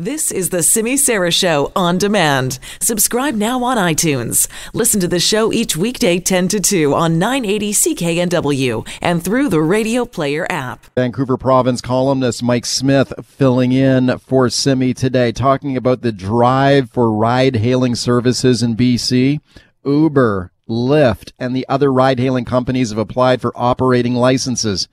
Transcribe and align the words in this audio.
This 0.00 0.30
is 0.30 0.50
the 0.50 0.62
Simi 0.62 0.96
Sara 0.96 1.32
Show 1.32 1.72
on 1.74 1.98
demand. 1.98 2.60
Subscribe 2.80 3.34
now 3.34 3.64
on 3.64 3.76
iTunes. 3.76 4.46
Listen 4.72 5.00
to 5.00 5.08
the 5.08 5.18
show 5.18 5.52
each 5.52 5.76
weekday 5.76 6.20
10 6.20 6.46
to 6.46 6.60
2 6.60 6.94
on 6.94 7.18
980 7.18 7.72
CKNW 7.72 8.88
and 9.02 9.24
through 9.24 9.48
the 9.48 9.60
Radio 9.60 10.04
Player 10.04 10.46
app. 10.48 10.86
Vancouver 10.94 11.36
Province 11.36 11.80
columnist 11.80 12.44
Mike 12.44 12.64
Smith 12.64 13.12
filling 13.24 13.72
in 13.72 14.18
for 14.18 14.48
Simi 14.48 14.94
today, 14.94 15.32
talking 15.32 15.76
about 15.76 16.02
the 16.02 16.12
drive 16.12 16.90
for 16.90 17.10
ride 17.10 17.56
hailing 17.56 17.96
services 17.96 18.62
in 18.62 18.76
BC. 18.76 19.40
Uber, 19.84 20.52
Lyft, 20.68 21.32
and 21.40 21.56
the 21.56 21.66
other 21.68 21.92
ride 21.92 22.20
hailing 22.20 22.44
companies 22.44 22.90
have 22.90 22.98
applied 22.98 23.40
for 23.40 23.50
operating 23.56 24.14
licenses. 24.14 24.86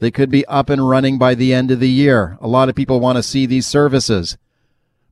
They 0.00 0.10
could 0.10 0.32
be 0.32 0.44
up 0.46 0.68
and 0.68 0.88
running 0.88 1.16
by 1.16 1.36
the 1.36 1.54
end 1.54 1.70
of 1.70 1.78
the 1.78 1.88
year. 1.88 2.36
A 2.40 2.48
lot 2.48 2.68
of 2.68 2.74
people 2.74 2.98
want 2.98 3.18
to 3.18 3.22
see 3.22 3.46
these 3.46 3.68
services. 3.68 4.36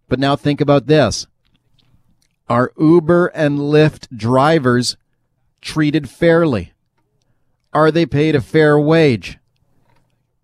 But 0.09 0.19
now 0.19 0.37
think 0.37 0.61
about 0.61 0.87
this. 0.87 1.27
Are 2.49 2.73
Uber 2.79 3.27
and 3.29 3.59
Lyft 3.59 4.17
drivers 4.17 4.97
treated 5.61 6.09
fairly? 6.09 6.73
Are 7.73 7.91
they 7.91 8.07
paid 8.07 8.35
a 8.35 8.41
fair 8.41 8.79
wage? 8.79 9.39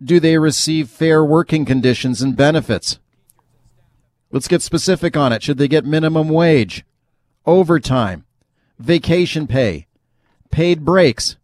Do 0.03 0.19
they 0.19 0.37
receive 0.37 0.89
fair 0.89 1.25
working 1.25 1.65
conditions 1.65 2.21
and 2.21 2.37
benefits? 2.37 2.99
Let's 4.33 4.49
get 4.49 4.63
specific 4.63 5.17
on 5.17 5.33
it. 5.33 5.43
Should 5.43 5.59
they 5.59 5.69
get 5.69 5.85
minimum 5.85 6.29
wage, 6.29 6.85
overtime, 7.47 8.25
vacation 8.79 9.47
pay, 9.47 9.87
paid 10.51 10.85
breaks? 10.85 11.37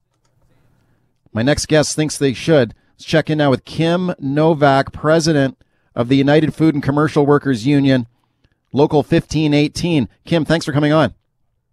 My 1.32 1.42
next 1.42 1.66
guest 1.66 1.94
thinks 1.94 2.18
they 2.18 2.32
should. 2.32 2.74
Let's 2.94 3.04
check 3.04 3.30
in 3.30 3.38
now 3.38 3.50
with 3.50 3.64
Kim 3.64 4.12
Novak, 4.18 4.92
president 4.92 5.56
of 5.98 6.08
the 6.08 6.16
United 6.16 6.54
Food 6.54 6.74
and 6.74 6.82
Commercial 6.82 7.26
Workers 7.26 7.66
Union, 7.66 8.06
Local 8.72 8.98
1518. 8.98 10.08
Kim, 10.24 10.44
thanks 10.44 10.64
for 10.64 10.72
coming 10.72 10.92
on. 10.92 11.12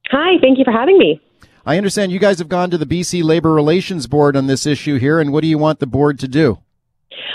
Hi, 0.10 0.40
thank 0.42 0.58
you 0.58 0.64
for 0.66 0.72
having 0.72 0.98
me. 0.98 1.22
I 1.66 1.78
understand 1.78 2.12
you 2.12 2.20
guys 2.20 2.40
have 2.40 2.50
gone 2.50 2.72
to 2.72 2.78
the 2.78 2.86
BC 2.86 3.24
Labor 3.24 3.54
Relations 3.54 4.08
Board 4.08 4.36
on 4.36 4.48
this 4.48 4.66
issue 4.66 4.98
here, 4.98 5.20
and 5.20 5.32
what 5.32 5.42
do 5.42 5.48
you 5.48 5.60
want 5.60 5.80
the 5.80 5.88
board 5.88 6.20
to 6.20 6.28
do? 6.28 6.60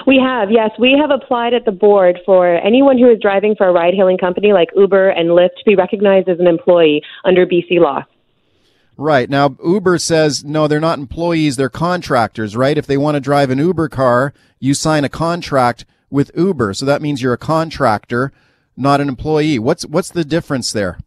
We 0.06 0.18
have, 0.18 0.50
yes. 0.50 0.70
We 0.78 0.96
have 1.00 1.10
applied 1.10 1.54
at 1.54 1.64
the 1.64 1.72
board 1.72 2.18
for 2.26 2.56
anyone 2.56 2.98
who 2.98 3.08
is 3.08 3.18
driving 3.20 3.54
for 3.54 3.68
a 3.68 3.72
ride 3.72 3.94
hailing 3.94 4.18
company 4.18 4.52
like 4.52 4.68
Uber 4.74 5.10
and 5.10 5.30
Lyft 5.30 5.56
to 5.58 5.64
be 5.64 5.76
recognized 5.76 6.28
as 6.28 6.40
an 6.40 6.48
employee 6.48 7.02
under 7.24 7.46
BC 7.46 7.78
law. 7.78 8.04
Right. 8.96 9.30
Now, 9.30 9.56
Uber 9.64 9.98
says, 9.98 10.44
no, 10.44 10.66
they're 10.66 10.80
not 10.80 10.98
employees, 10.98 11.56
they're 11.56 11.68
contractors, 11.68 12.56
right? 12.56 12.76
If 12.76 12.86
they 12.86 12.96
want 12.96 13.14
to 13.14 13.20
drive 13.20 13.50
an 13.50 13.58
Uber 13.58 13.88
car, 13.88 14.34
you 14.58 14.74
sign 14.74 15.04
a 15.04 15.08
contract 15.08 15.84
with 16.10 16.30
Uber. 16.36 16.74
So 16.74 16.84
that 16.86 17.02
means 17.02 17.22
you're 17.22 17.32
a 17.32 17.38
contractor, 17.38 18.32
not 18.76 19.00
an 19.00 19.08
employee. 19.08 19.58
What's 19.58 19.86
what's 19.86 20.10
the 20.10 20.24
difference 20.24 20.72
there? 20.72 20.98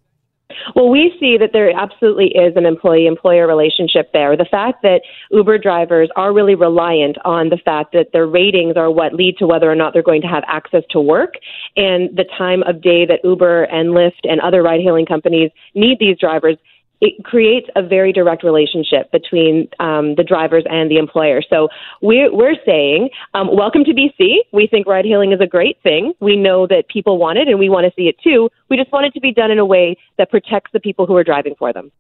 Well, 0.76 0.90
we 0.90 1.14
see 1.20 1.38
that 1.38 1.52
there 1.54 1.72
absolutely 1.72 2.28
is 2.28 2.56
an 2.56 2.66
employee 2.66 3.06
employer 3.06 3.48
relationship 3.48 4.12
there. 4.14 4.38
The 4.38 4.46
fact 4.50 4.82
that 4.84 5.02
Uber 5.32 5.58
drivers 5.58 6.10
are 6.16 6.34
really 6.34 6.56
reliant 6.56 7.18
on 7.26 7.50
the 7.50 7.58
fact 7.58 7.94
that 7.94 8.08
their 8.14 8.28
ratings 8.28 8.78
are 8.78 8.90
what 8.90 9.14
lead 9.14 9.38
to 9.38 9.48
whether 9.48 9.70
or 9.70 9.76
not 9.76 9.94
they're 9.94 10.04
going 10.04 10.22
to 10.22 10.28
have 10.28 10.44
access 10.48 10.84
to 10.92 11.00
work 11.00 11.34
and 11.76 12.16
the 12.16 12.26
time 12.38 12.64
of 12.64 12.82
day 12.82 13.06
that 13.06 13.20
Uber 13.24 13.64
and 13.66 13.90
Lyft 13.90 14.24
and 14.24 14.40
other 14.42 14.64
ride 14.64 14.82
hailing 14.82 15.06
companies 15.06 15.52
need 15.76 15.98
these 16.00 16.18
drivers 16.18 16.58
it 17.04 17.22
creates 17.26 17.68
a 17.76 17.84
very 17.84 18.14
direct 18.14 18.46
relationship 18.46 19.12
between 19.12 19.68
um, 19.82 20.16
the 20.16 20.24
drivers 20.24 20.64
and 20.70 20.90
the 20.90 20.96
employer. 20.96 21.42
So 21.50 21.68
we're, 22.02 22.34
we're 22.34 22.56
saying, 22.66 23.10
um, 23.34 23.54
welcome 23.54 23.84
to 23.84 23.92
BC. 23.92 24.38
We 24.54 24.68
think 24.68 24.88
ride 24.88 25.04
hailing 25.04 25.34
is 25.34 25.42
a 25.42 25.46
great 25.46 25.78
thing. 25.84 26.14
We 26.22 26.38
know 26.38 26.66
that 26.68 26.88
people 26.88 27.18
want 27.18 27.40
it 27.40 27.50
and 27.50 27.60
we 27.60 27.68
want 27.68 27.84
to 27.84 27.92
see 27.98 28.08
it 28.08 28.16
too. 28.24 28.50
We 28.70 28.78
just 28.78 28.90
want 28.94 29.06
it 29.06 29.14
to 29.16 29.20
be 29.20 29.34
done 29.34 29.52
in 29.52 29.60
a 29.60 29.66
way 29.66 29.98
that 30.18 30.32
protects 30.32 30.72
the 30.72 30.80
people 30.80 31.06
who 31.06 31.18
are 31.18 31.26
driving 31.26 31.56
for 31.60 31.74
them. 31.74 31.92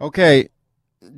Okay. 0.00 0.48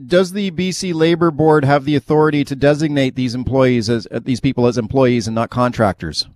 Does 0.06 0.32
the 0.32 0.50
BC 0.50 0.92
Labor 0.92 1.30
Board 1.30 1.64
have 1.64 1.86
the 1.86 1.96
authority 1.96 2.44
to 2.44 2.54
designate 2.54 3.14
these 3.14 3.34
employees 3.34 3.88
as 3.88 4.06
uh, 4.10 4.20
these 4.22 4.40
people 4.40 4.66
as 4.66 4.76
employees 4.76 5.26
and 5.26 5.34
not 5.34 5.48
contractors? 5.48 6.28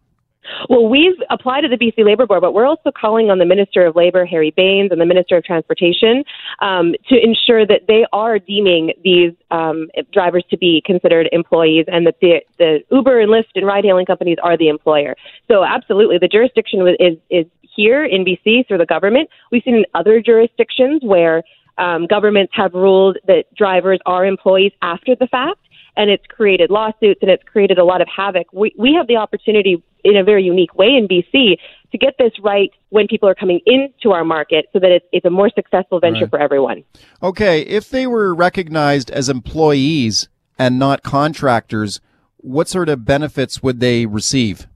Well, 0.68 0.88
we've 0.88 1.16
applied 1.30 1.62
to 1.62 1.68
the 1.68 1.76
BC 1.76 2.04
Labor 2.04 2.26
Board, 2.26 2.40
but 2.40 2.52
we're 2.52 2.66
also 2.66 2.90
calling 2.90 3.30
on 3.30 3.38
the 3.38 3.44
Minister 3.44 3.86
of 3.86 3.96
Labor, 3.96 4.24
Harry 4.24 4.52
Bains, 4.56 4.90
and 4.90 5.00
the 5.00 5.06
Minister 5.06 5.36
of 5.36 5.44
Transportation 5.44 6.24
um, 6.60 6.94
to 7.08 7.22
ensure 7.22 7.66
that 7.66 7.82
they 7.86 8.06
are 8.12 8.38
deeming 8.38 8.92
these 9.04 9.32
um, 9.50 9.88
drivers 10.12 10.44
to 10.50 10.56
be 10.56 10.82
considered 10.84 11.28
employees 11.32 11.84
and 11.88 12.06
that 12.06 12.16
the, 12.20 12.40
the 12.58 12.80
Uber 12.90 13.20
and 13.20 13.30
Lyft 13.30 13.44
and 13.54 13.66
ride 13.66 13.84
hailing 13.84 14.06
companies 14.06 14.38
are 14.42 14.56
the 14.56 14.68
employer. 14.68 15.14
So, 15.48 15.64
absolutely, 15.64 16.18
the 16.18 16.28
jurisdiction 16.28 16.86
is, 16.98 17.16
is 17.30 17.46
here 17.62 18.04
in 18.04 18.24
BC 18.24 18.66
through 18.66 18.78
the 18.78 18.86
government. 18.86 19.28
We've 19.52 19.62
seen 19.62 19.76
in 19.76 19.84
other 19.94 20.20
jurisdictions 20.20 21.02
where 21.04 21.42
um, 21.78 22.06
governments 22.06 22.52
have 22.56 22.74
ruled 22.74 23.18
that 23.26 23.44
drivers 23.54 24.00
are 24.04 24.26
employees 24.26 24.72
after 24.82 25.14
the 25.14 25.28
fact 25.28 25.60
and 25.96 26.10
it's 26.10 26.24
created 26.28 26.70
lawsuits 26.70 27.20
and 27.22 27.30
it's 27.30 27.42
created 27.42 27.78
a 27.78 27.84
lot 27.84 28.00
of 28.00 28.08
havoc. 28.14 28.46
We, 28.52 28.74
we 28.78 28.94
have 28.94 29.06
the 29.08 29.16
opportunity 29.16 29.82
in 30.04 30.16
a 30.16 30.24
very 30.24 30.42
unique 30.42 30.74
way 30.74 30.88
in 30.88 31.08
BC 31.08 31.58
to 31.92 31.98
get 31.98 32.14
this 32.18 32.32
right 32.42 32.70
when 32.90 33.06
people 33.06 33.28
are 33.28 33.34
coming 33.34 33.60
into 33.66 34.12
our 34.12 34.24
market 34.24 34.66
so 34.72 34.78
that 34.78 34.90
it's, 34.90 35.06
it's 35.12 35.24
a 35.24 35.30
more 35.30 35.50
successful 35.54 36.00
venture 36.00 36.24
right. 36.24 36.30
for 36.30 36.40
everyone. 36.40 36.84
Okay, 37.22 37.62
if 37.62 37.88
they 37.88 38.06
were 38.06 38.34
recognized 38.34 39.10
as 39.10 39.28
employees 39.28 40.28
and 40.58 40.78
not 40.78 41.02
contractors, 41.02 42.00
what 42.36 42.68
sort 42.68 42.88
of 42.88 43.04
benefits 43.04 43.62
would 43.62 43.80
they 43.80 44.06
receive? 44.06 44.66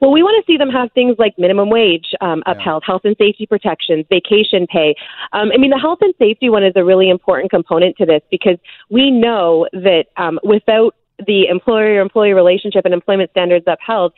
Well, 0.00 0.12
we 0.12 0.22
want 0.22 0.44
to 0.44 0.52
see 0.52 0.56
them 0.56 0.70
have 0.70 0.92
things 0.92 1.16
like 1.18 1.38
minimum 1.38 1.70
wage 1.70 2.06
um, 2.20 2.42
upheld, 2.46 2.82
yeah. 2.82 2.86
health 2.86 3.02
and 3.04 3.16
safety 3.18 3.46
protections, 3.46 4.04
vacation 4.08 4.66
pay. 4.66 4.94
Um, 5.32 5.50
I 5.52 5.56
mean, 5.56 5.70
the 5.70 5.78
health 5.78 5.98
and 6.02 6.14
safety 6.18 6.50
one 6.50 6.64
is 6.64 6.72
a 6.76 6.84
really 6.84 7.08
important 7.08 7.50
component 7.50 7.96
to 7.96 8.06
this 8.06 8.20
because 8.30 8.58
we 8.90 9.10
know 9.10 9.66
that 9.72 10.06
um, 10.16 10.38
without 10.42 10.94
the 11.26 11.46
employer 11.50 12.00
employee 12.00 12.32
relationship 12.32 12.84
and 12.84 12.94
employment 12.94 13.30
standards 13.30 13.64
upheld, 13.66 14.12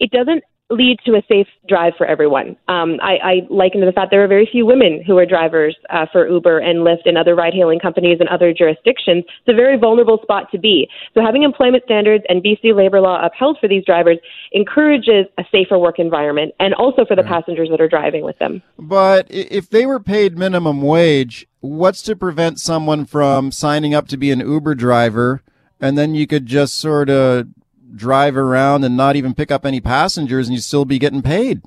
it 0.00 0.10
doesn't 0.10 0.42
lead 0.70 0.98
to 1.06 1.12
a 1.12 1.22
safe 1.28 1.46
drive 1.68 1.92
for 1.96 2.06
everyone. 2.06 2.56
Um, 2.66 2.98
I, 3.00 3.18
I 3.22 3.34
liken 3.50 3.80
to 3.80 3.86
the 3.86 3.92
fact 3.92 4.10
there 4.10 4.24
are 4.24 4.28
very 4.28 4.48
few 4.50 4.66
women 4.66 5.02
who 5.06 5.16
are 5.16 5.26
drivers 5.26 5.76
uh, 5.90 6.06
for 6.10 6.28
Uber 6.28 6.58
and 6.58 6.80
Lyft 6.80 7.06
and 7.06 7.16
other 7.16 7.36
ride 7.36 7.54
hailing 7.54 7.78
companies 7.78 8.18
in 8.20 8.26
other 8.28 8.52
jurisdictions. 8.52 9.24
It's 9.26 9.48
a 9.48 9.54
very 9.54 9.78
vulnerable 9.78 10.18
spot 10.22 10.50
to 10.50 10.58
be. 10.58 10.88
So 11.14 11.20
having 11.24 11.44
employment 11.44 11.84
standards 11.84 12.24
and 12.28 12.42
BC 12.42 12.74
labor 12.74 13.00
law 13.00 13.24
upheld 13.24 13.58
for 13.60 13.68
these 13.68 13.84
drivers 13.84 14.18
encourages 14.52 15.26
a 15.38 15.44
safer 15.52 15.78
work 15.78 16.00
environment 16.00 16.52
and 16.58 16.74
also 16.74 17.04
for 17.04 17.14
the 17.14 17.22
right. 17.22 17.30
passengers 17.30 17.68
that 17.70 17.80
are 17.80 17.88
driving 17.88 18.24
with 18.24 18.38
them. 18.38 18.60
But 18.76 19.26
if 19.30 19.70
they 19.70 19.86
were 19.86 20.00
paid 20.00 20.36
minimum 20.36 20.82
wage, 20.82 21.46
what's 21.60 22.02
to 22.02 22.16
prevent 22.16 22.58
someone 22.58 23.04
from 23.04 23.52
signing 23.52 23.94
up 23.94 24.08
to 24.08 24.16
be 24.16 24.32
an 24.32 24.40
Uber 24.40 24.74
driver 24.74 25.42
and 25.80 25.96
then 25.96 26.14
you 26.14 26.26
could 26.26 26.46
just 26.46 26.76
sort 26.76 27.10
of 27.10 27.48
drive 27.94 28.36
around 28.36 28.84
and 28.84 28.96
not 28.96 29.16
even 29.16 29.34
pick 29.34 29.50
up 29.50 29.64
any 29.64 29.80
passengers 29.80 30.48
and 30.48 30.54
you 30.54 30.60
still 30.60 30.84
be 30.84 30.98
getting 30.98 31.22
paid. 31.22 31.62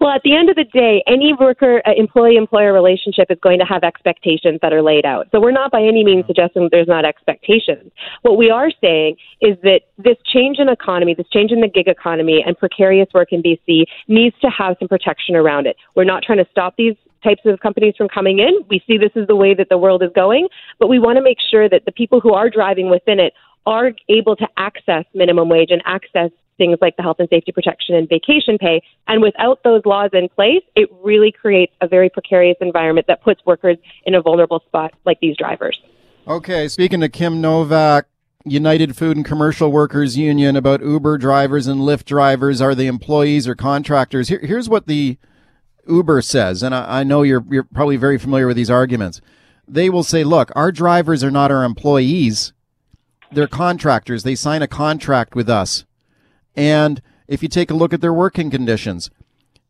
Well, 0.00 0.10
at 0.10 0.22
the 0.22 0.34
end 0.34 0.48
of 0.48 0.56
the 0.56 0.64
day, 0.64 1.02
any 1.06 1.34
worker 1.38 1.82
uh, 1.86 1.92
employee 1.96 2.36
employer 2.36 2.72
relationship 2.72 3.30
is 3.30 3.38
going 3.42 3.58
to 3.58 3.64
have 3.64 3.82
expectations 3.82 4.58
that 4.62 4.72
are 4.72 4.82
laid 4.82 5.04
out. 5.04 5.28
So 5.32 5.40
we're 5.40 5.52
not 5.52 5.70
by 5.70 5.82
any 5.82 6.04
means 6.04 6.24
suggesting 6.26 6.62
that 6.62 6.70
there's 6.70 6.88
not 6.88 7.04
expectations. 7.04 7.90
What 8.22 8.38
we 8.38 8.50
are 8.50 8.70
saying 8.80 9.16
is 9.40 9.56
that 9.62 9.82
this 9.98 10.16
change 10.32 10.58
in 10.58 10.68
economy, 10.68 11.14
this 11.14 11.28
change 11.32 11.50
in 11.50 11.60
the 11.60 11.68
gig 11.68 11.88
economy 11.88 12.42
and 12.46 12.56
precarious 12.56 13.08
work 13.12 13.32
in 13.32 13.42
BC 13.42 13.84
needs 14.06 14.36
to 14.40 14.48
have 14.50 14.76
some 14.78 14.88
protection 14.88 15.34
around 15.34 15.66
it. 15.66 15.76
We're 15.94 16.04
not 16.04 16.22
trying 16.22 16.38
to 16.38 16.46
stop 16.50 16.74
these 16.76 16.94
types 17.22 17.42
of 17.44 17.58
companies 17.60 17.94
from 17.96 18.08
coming 18.08 18.38
in. 18.38 18.64
We 18.70 18.82
see 18.86 18.96
this 18.96 19.10
is 19.16 19.26
the 19.26 19.36
way 19.36 19.54
that 19.54 19.68
the 19.68 19.78
world 19.78 20.02
is 20.02 20.10
going, 20.14 20.48
but 20.78 20.88
we 20.88 20.98
want 20.98 21.16
to 21.16 21.22
make 21.22 21.38
sure 21.50 21.68
that 21.68 21.84
the 21.84 21.92
people 21.92 22.20
who 22.20 22.32
are 22.32 22.48
driving 22.48 22.90
within 22.90 23.18
it 23.18 23.32
are 23.68 23.92
able 24.08 24.34
to 24.34 24.48
access 24.56 25.04
minimum 25.14 25.50
wage 25.50 25.68
and 25.70 25.82
access 25.84 26.30
things 26.56 26.78
like 26.80 26.96
the 26.96 27.02
health 27.02 27.16
and 27.18 27.28
safety 27.28 27.52
protection 27.52 27.94
and 27.94 28.08
vacation 28.08 28.56
pay. 28.56 28.80
And 29.06 29.20
without 29.22 29.62
those 29.62 29.82
laws 29.84 30.10
in 30.14 30.30
place, 30.30 30.62
it 30.74 30.88
really 31.04 31.30
creates 31.30 31.74
a 31.82 31.86
very 31.86 32.08
precarious 32.08 32.56
environment 32.62 33.06
that 33.08 33.22
puts 33.22 33.44
workers 33.44 33.76
in 34.06 34.14
a 34.14 34.22
vulnerable 34.22 34.60
spot 34.66 34.94
like 35.04 35.20
these 35.20 35.36
drivers. 35.36 35.78
Okay, 36.26 36.66
speaking 36.66 37.00
to 37.00 37.10
Kim 37.10 37.42
Novak, 37.42 38.06
United 38.46 38.96
Food 38.96 39.18
and 39.18 39.26
Commercial 39.26 39.70
Workers 39.70 40.16
Union 40.16 40.56
about 40.56 40.80
Uber 40.80 41.18
drivers 41.18 41.66
and 41.66 41.82
Lyft 41.82 42.06
drivers. 42.06 42.62
Are 42.62 42.74
they 42.74 42.86
employees 42.86 43.46
or 43.46 43.54
contractors? 43.54 44.28
Here, 44.28 44.40
here's 44.42 44.68
what 44.68 44.86
the 44.86 45.18
Uber 45.86 46.22
says, 46.22 46.62
and 46.62 46.74
I, 46.74 47.00
I 47.00 47.04
know 47.04 47.22
you're 47.22 47.44
you're 47.50 47.64
probably 47.64 47.96
very 47.96 48.18
familiar 48.18 48.46
with 48.46 48.56
these 48.56 48.70
arguments. 48.70 49.20
They 49.66 49.90
will 49.90 50.02
say, 50.02 50.24
"Look, 50.24 50.50
our 50.56 50.72
drivers 50.72 51.22
are 51.22 51.30
not 51.30 51.50
our 51.50 51.64
employees 51.64 52.52
they're 53.30 53.46
contractors. 53.46 54.22
They 54.22 54.34
sign 54.34 54.62
a 54.62 54.68
contract 54.68 55.34
with 55.34 55.48
us. 55.48 55.84
And 56.56 57.02
if 57.26 57.42
you 57.42 57.48
take 57.48 57.70
a 57.70 57.74
look 57.74 57.92
at 57.92 58.00
their 58.00 58.12
working 58.12 58.50
conditions, 58.50 59.10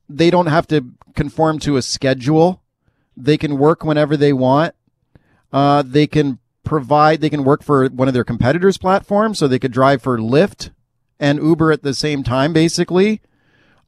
they 0.08 0.30
don't 0.30 0.46
have 0.46 0.66
to 0.68 0.86
conform 1.14 1.58
to 1.60 1.76
a 1.76 1.82
schedule. 1.82 2.62
They 3.16 3.36
can 3.36 3.58
work 3.58 3.84
whenever 3.84 4.16
they 4.16 4.32
want. 4.32 4.74
Uh, 5.52 5.82
they 5.84 6.06
can 6.06 6.38
provide, 6.64 7.20
they 7.20 7.30
can 7.30 7.44
work 7.44 7.62
for 7.62 7.88
one 7.88 8.08
of 8.08 8.14
their 8.14 8.24
competitors' 8.24 8.78
platforms, 8.78 9.38
so 9.38 9.48
they 9.48 9.58
could 9.58 9.72
drive 9.72 10.02
for 10.02 10.18
Lyft 10.18 10.70
and 11.18 11.38
Uber 11.38 11.72
at 11.72 11.82
the 11.82 11.94
same 11.94 12.22
time, 12.22 12.52
basically. 12.52 13.20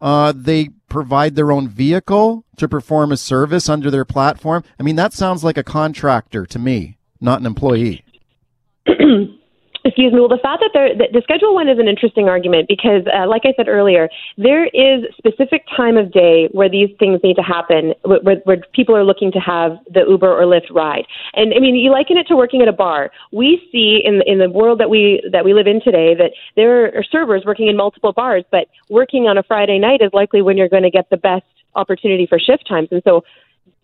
Uh, 0.00 0.32
they 0.34 0.70
provide 0.88 1.36
their 1.36 1.52
own 1.52 1.68
vehicle 1.68 2.44
to 2.56 2.68
perform 2.68 3.12
a 3.12 3.16
service 3.16 3.68
under 3.68 3.90
their 3.90 4.04
platform? 4.04 4.62
I 4.78 4.82
mean, 4.82 4.96
that 4.96 5.14
sounds 5.14 5.42
like 5.42 5.56
a 5.56 5.62
contractor 5.62 6.44
to 6.44 6.58
me, 6.58 6.98
not 7.20 7.40
an 7.40 7.46
employee. 7.46 8.04
Excuse 9.82 10.12
me. 10.12 10.20
Well, 10.20 10.28
the 10.28 10.36
fact 10.36 10.62
that 10.62 10.72
the, 10.74 11.08
the 11.10 11.22
Schedule 11.22 11.54
One 11.54 11.68
is 11.68 11.78
an 11.78 11.88
interesting 11.88 12.28
argument 12.28 12.68
because, 12.68 13.02
uh, 13.14 13.26
like 13.26 13.42
I 13.44 13.54
said 13.56 13.66
earlier, 13.66 14.10
there 14.36 14.66
is 14.66 15.04
specific 15.16 15.64
time 15.74 15.96
of 15.96 16.12
day 16.12 16.48
where 16.52 16.68
these 16.68 16.90
things 16.98 17.20
need 17.24 17.36
to 17.36 17.42
happen, 17.42 17.94
where, 18.04 18.36
where 18.44 18.58
people 18.74 18.94
are 18.94 19.04
looking 19.04 19.32
to 19.32 19.38
have 19.38 19.78
the 19.88 20.04
Uber 20.06 20.30
or 20.30 20.44
Lyft 20.44 20.70
ride. 20.70 21.06
And 21.34 21.54
I 21.54 21.60
mean, 21.60 21.76
you 21.76 21.90
liken 21.90 22.18
it 22.18 22.26
to 22.28 22.36
working 22.36 22.60
at 22.60 22.68
a 22.68 22.72
bar. 22.72 23.10
We 23.32 23.66
see 23.72 24.02
in 24.04 24.20
in 24.26 24.38
the 24.38 24.50
world 24.50 24.80
that 24.80 24.90
we 24.90 25.26
that 25.32 25.44
we 25.44 25.54
live 25.54 25.66
in 25.66 25.80
today 25.80 26.14
that 26.14 26.32
there 26.56 26.96
are 26.96 27.04
servers 27.04 27.44
working 27.46 27.68
in 27.68 27.76
multiple 27.76 28.12
bars, 28.12 28.44
but 28.50 28.68
working 28.90 29.28
on 29.28 29.38
a 29.38 29.42
Friday 29.42 29.78
night 29.78 30.02
is 30.02 30.10
likely 30.12 30.42
when 30.42 30.58
you're 30.58 30.68
going 30.68 30.82
to 30.82 30.90
get 30.90 31.08
the 31.08 31.16
best 31.16 31.44
opportunity 31.74 32.26
for 32.26 32.38
shift 32.38 32.68
times. 32.68 32.88
And 32.90 33.00
so 33.04 33.22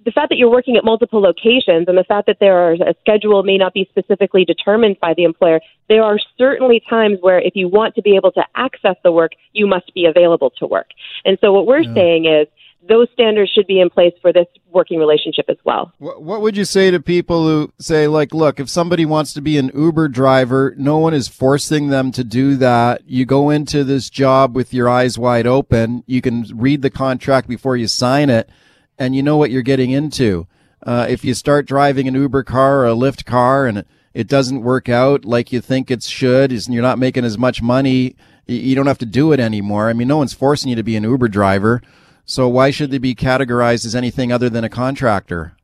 the 0.07 0.13
fact 0.13 0.29
that 0.31 0.39
you're 0.39 0.51
working 0.51 0.77
at 0.77 0.85
multiple 0.85 1.21
locations 1.21 1.89
and 1.89 1.99
the 1.99 2.05
fact 2.05 2.29
that 2.29 2.39
there 2.39 2.57
are 2.57 2.75
a 2.75 2.95
schedule 3.01 3.43
may 3.43 3.59
not 3.59 3.75
be 3.75 3.87
specifically 3.91 4.45
determined 4.45 4.97
by 5.01 5.13
the 5.15 5.25
employer, 5.25 5.61
there 5.89 6.03
are 6.05 6.17
certainly 6.39 6.81
times 6.89 7.19
where 7.21 7.41
if 7.41 7.57
you 7.57 7.69
want 7.69 7.97
to 7.97 8.03
be 8.03 8.15
able 8.15 8.31
to 8.31 8.43
access 8.55 8.95
the 9.03 9.11
work, 9.11 9.33
you 9.53 9.67
must 9.67 9.93
be 9.95 10.07
available 10.07 10.51
to 10.59 10.67
work. 10.67 10.91
And 11.25 11.37
so 11.41 11.53
what 11.53 11.67
we're 11.67 11.81
yeah. 11.81 11.95
saying 11.95 12.27
is 12.27 12.47
those 12.89 13.09
standards 13.15 13.51
should 13.51 13.67
be 13.67 13.81
in 13.81 13.91
place 13.91 14.13
for 14.23 14.33
this 14.33 14.47
working 14.71 15.01
relationship 15.01 15.47
as 15.49 15.57
well. 15.65 15.93
What 15.99 16.41
would 16.41 16.57
you 16.57 16.65
say 16.65 16.93
to 16.93 17.01
people 17.01 17.43
who 17.45 17.73
say, 17.81 18.07
like, 18.07 18.33
look, 18.33 18.61
if 18.61 18.71
somebody 18.71 19.05
wants 19.05 19.33
to 19.33 19.41
be 19.41 19.59
an 19.59 19.73
Uber 19.75 20.07
driver, 20.07 20.73
no 20.79 20.99
one 20.99 21.15
is 21.15 21.27
forcing 21.27 21.89
them 21.89 22.13
to 22.13 22.23
do 22.23 22.55
that. 22.59 23.03
You 23.09 23.25
go 23.25 23.51
into 23.51 23.83
this 23.83 24.09
job 24.09 24.55
with 24.55 24.73
your 24.73 24.89
eyes 24.89 25.19
wide 25.19 25.49
open. 25.49 26.05
You 26.07 26.23
can 26.23 26.45
read 26.55 26.83
the 26.83 26.91
contract 26.91 27.49
before 27.49 27.77
you 27.77 27.89
sign 27.89 28.31
it 28.31 28.49
and 28.99 29.15
you 29.15 29.23
know 29.23 29.37
what 29.37 29.51
you're 29.51 29.63
getting 29.63 29.91
into. 29.91 30.47
Uh, 30.83 31.07
if 31.09 31.25
you 31.25 31.35
start 31.35 31.67
driving 31.67 32.07
an 32.07 32.15
Uber 32.15 32.45
car 32.45 32.81
or 32.81 32.87
a 32.87 32.95
Lyft 32.95 33.25
car 33.25 33.67
and 33.67 33.85
it 34.15 34.29
doesn't 34.29 34.63
work 34.63 34.89
out 34.89 35.25
like 35.25 35.53
you 35.53 35.61
think 35.61 35.91
it 35.91 36.03
should, 36.03 36.53
and 36.53 36.69
you're 36.69 36.83
not 36.83 36.99
making 36.99 37.25
as 37.25 37.37
much 37.37 37.61
money, 37.61 38.17
you 38.47 38.75
don't 38.75 38.87
have 38.87 38.99
to 38.99 39.07
do 39.07 39.33
it 39.33 39.41
anymore. 39.41 39.89
I 39.89 39.93
mean, 39.93 40.09
no 40.09 40.19
one's 40.19 40.33
forcing 40.33 40.71
you 40.71 40.77
to 40.77 40.83
be 40.83 40.97
an 40.97 41.03
Uber 41.03 41.29
driver. 41.29 41.83
So 42.25 42.49
why 42.49 42.71
should 42.71 42.91
they 42.91 42.99
be 42.99 43.15
categorized 43.15 43.85
as 43.85 43.95
anything 43.95 44.33
other 44.33 44.49
than 44.49 44.65
a 44.65 44.69
contractor? 44.69 45.56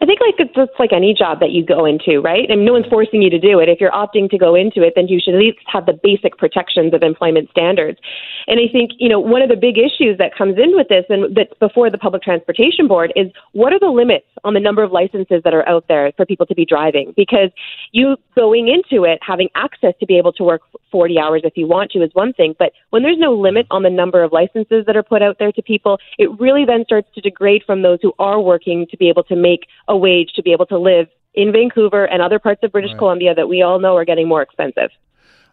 I 0.00 0.06
think 0.06 0.20
like 0.20 0.34
it's 0.38 0.54
just 0.54 0.72
like 0.78 0.92
any 0.92 1.14
job 1.14 1.40
that 1.40 1.50
you 1.50 1.64
go 1.64 1.84
into, 1.84 2.20
right? 2.20 2.48
And 2.48 2.64
no 2.64 2.72
one's 2.72 2.86
forcing 2.86 3.22
you 3.22 3.30
to 3.30 3.38
do 3.38 3.58
it. 3.60 3.68
If 3.68 3.80
you're 3.80 3.92
opting 3.92 4.30
to 4.30 4.38
go 4.38 4.54
into 4.54 4.82
it, 4.82 4.94
then 4.96 5.08
you 5.08 5.20
should 5.22 5.34
at 5.34 5.40
least 5.40 5.58
have 5.66 5.86
the 5.86 5.98
basic 6.02 6.36
protections 6.38 6.94
of 6.94 7.02
employment 7.02 7.50
standards. 7.50 7.98
And 8.46 8.60
I 8.60 8.70
think, 8.70 8.92
you 8.98 9.08
know, 9.08 9.20
one 9.20 9.42
of 9.42 9.48
the 9.48 9.56
big 9.56 9.78
issues 9.78 10.18
that 10.18 10.34
comes 10.36 10.58
in 10.58 10.76
with 10.76 10.88
this 10.88 11.04
and 11.08 11.34
that's 11.34 11.54
before 11.58 11.90
the 11.90 11.98
Public 11.98 12.22
Transportation 12.22 12.88
Board 12.88 13.12
is 13.16 13.28
what 13.52 13.72
are 13.72 13.78
the 13.78 13.88
limits 13.88 14.26
on 14.44 14.54
the 14.54 14.60
number 14.60 14.82
of 14.82 14.92
licenses 14.92 15.42
that 15.44 15.54
are 15.54 15.66
out 15.68 15.86
there 15.88 16.12
for 16.16 16.26
people 16.26 16.46
to 16.46 16.54
be 16.54 16.64
driving? 16.64 17.12
Because 17.16 17.50
you 17.92 18.16
going 18.34 18.68
into 18.68 19.04
it, 19.04 19.18
having 19.22 19.48
access 19.54 19.94
to 20.00 20.06
be 20.06 20.18
able 20.18 20.32
to 20.32 20.44
work 20.44 20.62
40 20.90 21.18
hours 21.18 21.42
if 21.44 21.56
you 21.56 21.66
want 21.66 21.90
to 21.92 22.02
is 22.02 22.10
one 22.12 22.32
thing. 22.32 22.54
But 22.58 22.72
when 22.90 23.02
there's 23.02 23.18
no 23.18 23.32
limit 23.32 23.66
on 23.70 23.82
the 23.82 23.90
number 23.90 24.22
of 24.22 24.32
licenses 24.32 24.84
that 24.86 24.96
are 24.96 25.02
put 25.02 25.22
out 25.22 25.36
there 25.38 25.52
to 25.52 25.62
people, 25.62 25.98
it 26.18 26.28
really 26.38 26.64
then 26.64 26.84
starts 26.84 27.08
to 27.14 27.20
degrade 27.20 27.62
from 27.66 27.82
those 27.82 27.98
who 28.02 28.12
are 28.18 28.40
working 28.40 28.86
to 28.90 28.96
be 28.96 29.08
able 29.08 29.24
to 29.24 29.36
make 29.36 29.66
a 29.88 29.96
wage 29.96 30.32
to 30.34 30.42
be 30.42 30.52
able 30.52 30.66
to 30.66 30.78
live 30.78 31.08
in 31.34 31.52
Vancouver 31.52 32.04
and 32.04 32.22
other 32.22 32.38
parts 32.38 32.62
of 32.62 32.72
British 32.72 32.92
right. 32.92 32.98
Columbia 32.98 33.34
that 33.34 33.48
we 33.48 33.62
all 33.62 33.78
know 33.80 33.96
are 33.96 34.04
getting 34.04 34.28
more 34.28 34.42
expensive. 34.42 34.90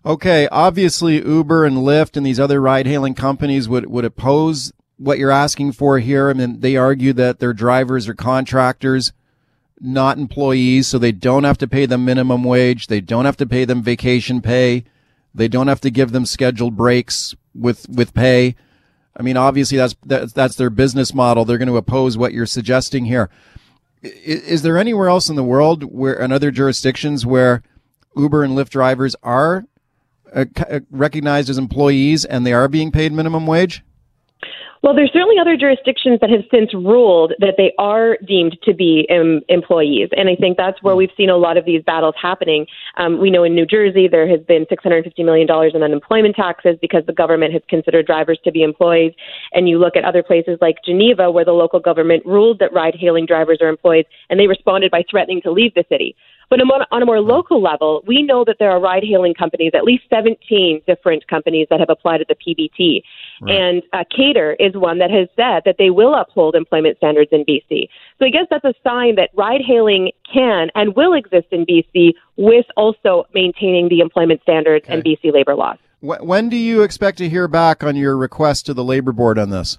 Okay, 0.05 0.47
obviously 0.51 1.23
Uber 1.23 1.65
and 1.65 1.77
Lyft 1.77 2.17
and 2.17 2.25
these 2.25 2.39
other 2.39 2.59
ride-hailing 2.59 3.13
companies 3.13 3.69
would 3.69 3.85
would 3.87 4.05
oppose 4.05 4.73
what 4.97 5.17
you're 5.19 5.31
asking 5.31 5.71
for 5.73 5.99
here. 5.99 6.29
I 6.29 6.33
mean, 6.33 6.59
they 6.59 6.75
argue 6.75 7.13
that 7.13 7.39
their 7.39 7.53
drivers 7.53 8.07
are 8.07 8.13
contractors, 8.13 9.13
not 9.79 10.17
employees, 10.17 10.87
so 10.87 10.97
they 10.97 11.11
don't 11.11 11.43
have 11.43 11.57
to 11.59 11.67
pay 11.67 11.85
them 11.85 12.05
minimum 12.05 12.43
wage, 12.43 12.87
they 12.87 13.01
don't 13.01 13.25
have 13.25 13.37
to 13.37 13.45
pay 13.45 13.65
them 13.65 13.83
vacation 13.83 14.41
pay, 14.41 14.85
they 15.33 15.47
don't 15.47 15.67
have 15.67 15.81
to 15.81 15.91
give 15.91 16.11
them 16.11 16.25
scheduled 16.25 16.75
breaks 16.75 17.35
with 17.53 17.87
with 17.89 18.13
pay. 18.13 18.55
I 19.15 19.23
mean, 19.23 19.37
obviously 19.37 19.77
that's 19.77 19.95
that's, 20.03 20.33
that's 20.33 20.55
their 20.55 20.69
business 20.69 21.13
model. 21.13 21.45
They're 21.45 21.57
going 21.57 21.67
to 21.67 21.77
oppose 21.77 22.17
what 22.17 22.33
you're 22.33 22.45
suggesting 22.45 23.05
here. 23.05 23.29
Is, 24.01 24.63
there 24.63 24.77
anywhere 24.77 25.09
else 25.09 25.29
in 25.29 25.35
the 25.35 25.43
world 25.43 25.83
where 25.83 26.19
in 26.19 26.31
other 26.31 26.49
jurisdictions 26.49 27.25
where 27.25 27.61
Uber 28.15 28.43
and 28.43 28.57
Lyft 28.57 28.69
drivers 28.69 29.15
are 29.21 29.65
uh, 30.33 30.45
uh, 30.69 30.79
recognized 30.89 31.49
as 31.49 31.57
employees 31.57 32.25
and 32.25 32.45
they 32.45 32.53
are 32.53 32.67
being 32.67 32.91
paid 32.91 33.13
minimum 33.13 33.45
wage? 33.45 33.83
Well, 34.83 34.95
there's 34.95 35.13
certainly 35.13 35.35
other 35.39 35.55
jurisdictions 35.55 36.19
that 36.21 36.31
have 36.31 36.41
since 36.49 36.73
ruled 36.73 37.33
that 37.37 37.53
they 37.55 37.71
are 37.77 38.17
deemed 38.27 38.57
to 38.63 38.73
be 38.73 39.07
um, 39.11 39.41
employees, 39.47 40.09
and 40.17 40.27
I 40.27 40.35
think 40.35 40.57
that's 40.57 40.81
where 40.81 40.95
we've 40.95 41.11
seen 41.15 41.29
a 41.29 41.37
lot 41.37 41.55
of 41.55 41.65
these 41.65 41.83
battles 41.83 42.15
happening. 42.19 42.65
Um, 42.97 43.19
we 43.19 43.29
know 43.29 43.43
in 43.43 43.53
New 43.53 43.67
Jersey 43.67 44.07
there 44.07 44.27
has 44.27 44.39
been 44.47 44.65
650 44.69 45.21
million 45.21 45.45
dollars 45.45 45.73
in 45.75 45.83
unemployment 45.83 46.35
taxes 46.35 46.77
because 46.81 47.03
the 47.05 47.13
government 47.13 47.53
has 47.53 47.61
considered 47.69 48.07
drivers 48.07 48.39
to 48.43 48.51
be 48.51 48.63
employees, 48.63 49.13
and 49.53 49.69
you 49.69 49.77
look 49.77 49.95
at 49.95 50.03
other 50.03 50.23
places 50.23 50.57
like 50.61 50.77
Geneva 50.83 51.29
where 51.29 51.45
the 51.45 51.51
local 51.51 51.79
government 51.79 52.25
ruled 52.25 52.57
that 52.57 52.73
ride-hailing 52.73 53.27
drivers 53.27 53.59
are 53.61 53.69
employees, 53.69 54.05
and 54.31 54.39
they 54.39 54.47
responded 54.47 54.89
by 54.89 55.03
threatening 55.07 55.43
to 55.43 55.51
leave 55.51 55.75
the 55.75 55.85
city. 55.89 56.15
But 56.51 56.59
on 56.59 57.01
a 57.01 57.05
more 57.05 57.21
local 57.21 57.63
level, 57.63 58.03
we 58.05 58.21
know 58.21 58.43
that 58.43 58.57
there 58.59 58.69
are 58.69 58.79
ride 58.81 59.05
hailing 59.09 59.33
companies, 59.33 59.71
at 59.73 59.85
least 59.85 60.03
17 60.09 60.81
different 60.85 61.25
companies 61.29 61.67
that 61.69 61.79
have 61.79 61.89
applied 61.89 62.17
to 62.17 62.25
the 62.27 62.35
PBT. 62.35 63.03
Right. 63.41 63.55
And 63.55 63.83
uh, 63.93 64.03
Kater 64.13 64.57
is 64.59 64.73
one 64.75 64.99
that 64.99 65.09
has 65.11 65.29
said 65.37 65.61
that 65.63 65.77
they 65.79 65.89
will 65.89 66.13
uphold 66.13 66.55
employment 66.55 66.97
standards 66.97 67.29
in 67.31 67.45
BC. 67.45 67.87
So 68.19 68.25
I 68.25 68.29
guess 68.29 68.47
that's 68.49 68.65
a 68.65 68.73
sign 68.83 69.15
that 69.15 69.29
ride 69.33 69.61
hailing 69.65 70.11
can 70.31 70.67
and 70.75 70.93
will 70.93 71.13
exist 71.13 71.47
in 71.51 71.65
BC 71.65 72.15
with 72.35 72.65
also 72.75 73.23
maintaining 73.33 73.87
the 73.87 74.01
employment 74.01 74.41
standards 74.41 74.83
okay. 74.83 74.95
and 74.95 75.03
BC 75.05 75.33
labor 75.33 75.55
laws. 75.55 75.77
When 76.01 76.49
do 76.49 76.57
you 76.57 76.81
expect 76.81 77.17
to 77.19 77.29
hear 77.29 77.47
back 77.47 77.81
on 77.81 77.95
your 77.95 78.17
request 78.17 78.65
to 78.65 78.73
the 78.73 78.83
Labor 78.83 79.13
Board 79.13 79.39
on 79.39 79.51
this? 79.51 79.77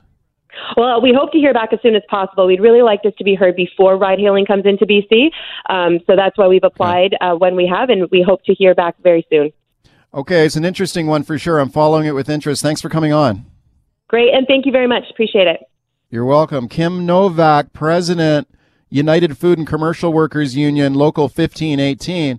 Well, 0.76 1.00
we 1.00 1.14
hope 1.16 1.32
to 1.32 1.38
hear 1.38 1.52
back 1.52 1.72
as 1.72 1.80
soon 1.82 1.94
as 1.94 2.02
possible. 2.08 2.46
We'd 2.46 2.60
really 2.60 2.82
like 2.82 3.02
this 3.02 3.14
to 3.18 3.24
be 3.24 3.34
heard 3.34 3.56
before 3.56 3.96
ride 3.96 4.18
hailing 4.18 4.46
comes 4.46 4.64
into 4.66 4.86
BC. 4.86 5.30
Um, 5.68 6.00
so 6.06 6.16
that's 6.16 6.36
why 6.36 6.46
we've 6.46 6.64
applied 6.64 7.16
uh, 7.20 7.34
when 7.34 7.56
we 7.56 7.66
have, 7.66 7.90
and 7.90 8.10
we 8.10 8.22
hope 8.22 8.44
to 8.44 8.54
hear 8.54 8.74
back 8.74 8.96
very 9.02 9.26
soon. 9.30 9.52
Okay, 10.14 10.44
it's 10.44 10.56
an 10.56 10.64
interesting 10.64 11.06
one 11.06 11.22
for 11.22 11.38
sure. 11.38 11.58
I'm 11.58 11.70
following 11.70 12.06
it 12.06 12.14
with 12.14 12.28
interest. 12.28 12.62
Thanks 12.62 12.80
for 12.80 12.88
coming 12.88 13.12
on. 13.12 13.46
Great, 14.08 14.34
and 14.34 14.46
thank 14.46 14.66
you 14.66 14.72
very 14.72 14.86
much. 14.86 15.04
Appreciate 15.10 15.46
it. 15.46 15.60
You're 16.10 16.26
welcome. 16.26 16.68
Kim 16.68 17.06
Novak, 17.06 17.72
President, 17.72 18.46
United 18.90 19.38
Food 19.38 19.56
and 19.56 19.66
Commercial 19.66 20.12
Workers 20.12 20.54
Union, 20.54 20.92
Local 20.92 21.24
1518. 21.24 22.38